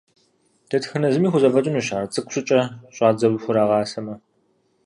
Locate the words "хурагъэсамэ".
3.43-4.15